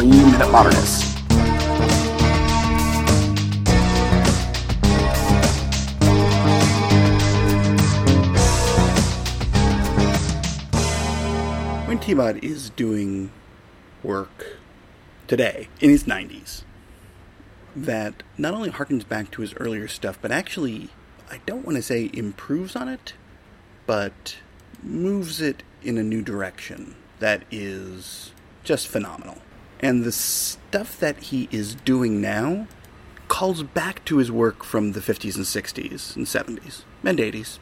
Three 0.00 0.08
Minute 0.08 0.50
Modernists. 0.50 1.14
When 11.86 11.98
Thiebaud 11.98 12.42
is 12.42 12.70
doing 12.70 13.30
work 14.02 14.56
today, 15.26 15.68
in 15.82 15.90
his 15.90 16.04
90s, 16.04 16.62
that 17.76 18.22
not 18.38 18.54
only 18.54 18.70
harkens 18.70 19.06
back 19.06 19.30
to 19.32 19.42
his 19.42 19.52
earlier 19.58 19.86
stuff, 19.86 20.18
but 20.22 20.32
actually, 20.32 20.88
I 21.30 21.42
don't 21.44 21.66
want 21.66 21.76
to 21.76 21.82
say 21.82 22.08
improves 22.14 22.74
on 22.74 22.88
it, 22.88 23.12
but 23.84 24.38
moves 24.82 25.42
it 25.42 25.62
in 25.82 25.98
a 25.98 26.02
new 26.02 26.22
direction 26.22 26.94
that 27.18 27.42
is 27.50 28.32
just 28.64 28.88
phenomenal. 28.88 29.36
And 29.80 30.04
the 30.04 30.12
stuff 30.12 30.98
that 31.00 31.18
he 31.18 31.48
is 31.50 31.74
doing 31.74 32.20
now 32.20 32.66
calls 33.28 33.62
back 33.62 34.04
to 34.04 34.18
his 34.18 34.30
work 34.30 34.64
from 34.64 34.92
the 34.92 35.00
50s 35.00 35.36
and 35.36 35.44
60s 35.44 36.16
and 36.16 36.26
70s 36.26 36.82
and 37.04 37.18
80s, 37.18 37.58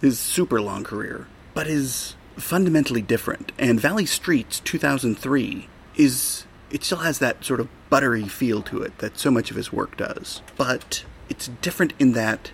his 0.00 0.18
super 0.18 0.60
long 0.60 0.84
career, 0.84 1.26
but 1.52 1.66
is 1.66 2.14
fundamentally 2.36 3.02
different. 3.02 3.52
And 3.58 3.80
Valley 3.80 4.06
Streets 4.06 4.60
2003 4.60 5.68
is, 5.96 6.44
it 6.70 6.84
still 6.84 6.98
has 6.98 7.18
that 7.18 7.44
sort 7.44 7.60
of 7.60 7.68
buttery 7.90 8.26
feel 8.26 8.62
to 8.62 8.82
it 8.82 8.98
that 8.98 9.18
so 9.18 9.30
much 9.30 9.50
of 9.50 9.56
his 9.56 9.72
work 9.72 9.96
does. 9.96 10.42
But 10.56 11.04
it's 11.28 11.48
different 11.60 11.92
in 11.98 12.12
that 12.12 12.52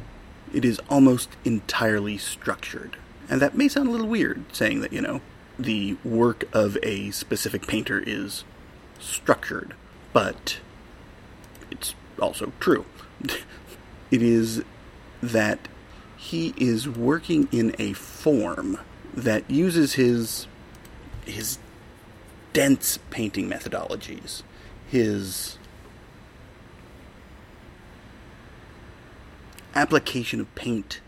it 0.52 0.65
is 0.65 0.80
almost 0.88 1.30
entirely 1.45 2.19
structured. 2.19 2.97
And 3.29 3.41
that 3.41 3.57
may 3.57 3.69
sound 3.69 3.88
a 3.88 3.93
little 3.93 4.09
weird 4.09 4.45
saying 4.55 4.80
that, 4.80 4.93
you 4.93 5.01
know, 5.01 5.21
the 5.59 5.97
work 6.05 6.45
of 6.52 6.77
a 6.83 7.11
specific 7.11 7.66
painter 7.66 8.02
is 8.05 8.45
structured, 9.01 9.75
but 10.13 10.61
it's 11.71 11.95
also 12.21 12.52
true. 12.61 12.85
it 14.11 14.23
is 14.23 14.63
that 15.23 15.69
he 16.16 16.55
is 16.57 16.88
working 16.88 17.49
in 17.51 17.74
a 17.79 17.93
form 17.95 18.79
that 19.15 19.51
uses 19.51 19.95
his 19.95 20.47
his 21.24 21.59
dense 22.52 22.99
painting 23.11 23.49
methodologies, 23.49 24.43
his 24.87 25.59
application 29.74 30.41
of 30.41 30.55
paint, 30.55 31.01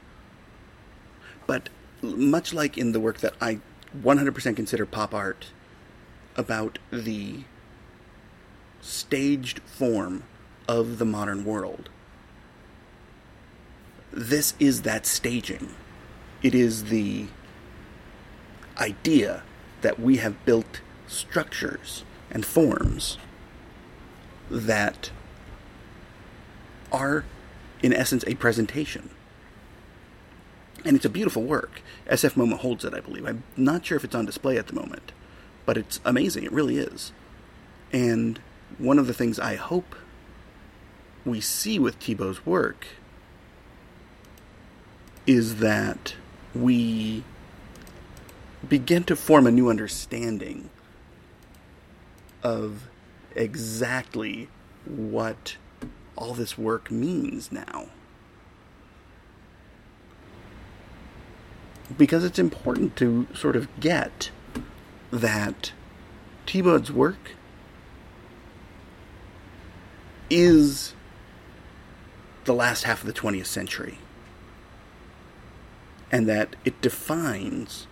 but 1.47 1.69
much 2.00 2.53
like 2.55 2.78
in 2.78 2.92
the 2.92 3.00
work 3.00 3.19
that 3.19 3.34
I 3.41 3.61
100% 4.00 4.56
consider 4.56 4.86
pop 4.86 5.14
art 5.14 5.48
about 6.36 6.78
the 6.91 7.44
staged 8.83 9.61
form 9.61 10.25
of 10.69 10.98
the 10.98 11.06
modern 11.06 11.44
world. 11.44 11.88
This 14.12 14.52
is 14.61 14.83
that 14.83 15.06
staging. 15.06 15.70
It 16.42 16.55
is 16.55 16.84
the 16.84 17.28
idea 18.77 19.42
that 19.80 19.98
we 19.98 20.19
have 20.19 20.44
built 20.44 20.80
structures 21.06 22.05
and 22.30 22.44
forms 22.44 23.16
that 24.50 25.10
are, 26.91 27.25
in 27.83 27.94
essence, 27.94 28.22
a 28.27 28.34
presentation 28.34 29.08
and 30.84 30.97
it's 30.97 31.05
a 31.05 31.10
beautiful 31.10 31.42
work. 31.42 31.83
SFMOMA 32.08 32.58
holds 32.58 32.84
it, 32.84 32.94
I 32.94 33.00
believe. 33.00 33.27
I'm 33.27 33.44
not 33.56 33.84
sure 33.84 33.97
if 33.97 34.05
it's 34.05 34.14
on 34.14 34.27
display 34.27 34.56
at 34.58 34.66
the 34.66 34.75
moment, 34.75 35.12
but 35.64 35.77
it's 35.77 36.00
amazing. 36.05 36.44
It 36.44 36.53
really 36.53 36.78
is. 36.78 37.12
And 37.92 38.41
one 38.78 38.98
of 38.98 39.06
the 39.06 39.15
things 39.15 39.39
I 39.39 39.56
hope 39.56 39.95
we 41.25 41.41
see 41.41 41.78
with 41.78 41.98
Thiebaud's 42.01 42.45
work 42.45 42.87
is 45.27 45.56
that 45.56 46.15
we 46.55 47.25
begin 48.69 49.05
to 49.05 49.16
form 49.16 49.47
a 49.47 49.50
new 49.50 49.69
understanding 49.69 50.71
of 52.43 52.88
exactly 53.34 54.49
what 54.84 55.56
all 56.16 56.34
this 56.34 56.59
work 56.59 56.91
means 56.91 57.53
now. 57.53 57.88
because 61.97 62.25
it's 62.25 62.38
important 62.38 62.97
to 62.97 63.27
sort 63.34 63.56
of 63.56 63.69
get 63.81 64.31
that 65.11 65.72
Thiebaud's 66.47 66.93
work 66.93 67.32
is 70.32 70.94
the 72.44 72.54
last 72.54 72.84
half 72.84 73.03
of 73.03 73.06
the 73.06 73.12
20th 73.12 73.47
century 73.47 73.98
and 76.10 76.26
that 76.26 76.56
it 76.65 76.81
defines 76.81 77.87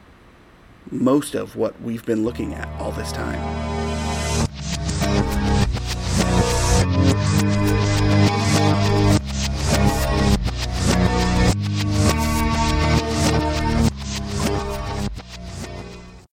most 0.91 1.35
of 1.35 1.55
what 1.55 1.81
we've 1.83 2.05
been 2.07 2.25
looking 2.25 2.55
at 2.55 2.67
all 2.81 2.93
this 2.93 3.13
time. 3.13 3.80